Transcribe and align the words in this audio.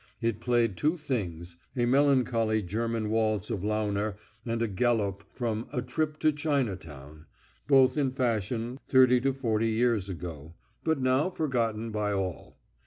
It 0.19 0.39
played 0.39 0.77
two 0.77 0.97
things: 0.97 1.57
a 1.75 1.85
melancholy 1.85 2.63
German 2.63 3.11
waltz 3.11 3.51
of 3.51 3.59
Launer 3.63 4.15
and 4.43 4.59
a 4.59 4.67
galop 4.67 5.21
from 5.31 5.67
"A 5.71 5.83
Trip 5.83 6.17
to 6.21 6.31
China 6.31 6.75
Town," 6.75 7.27
both 7.67 7.97
in 7.99 8.09
fashion 8.11 8.79
thirty 8.89 9.21
to 9.21 9.31
forty 9.31 9.69
years 9.69 10.09
ago, 10.09 10.55
but 10.83 10.99
now 10.99 11.29
forgotten 11.29 11.91
by 11.91 12.13
all. 12.13 12.57